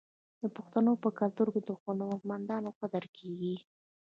د 0.41 0.43
پښتنو 0.55 0.91
په 1.03 1.09
کلتور 1.19 1.47
کې 1.53 1.61
د 1.67 1.69
هنرمندانو 1.81 2.69
قدر 2.79 3.03
کیږي. 3.17 3.55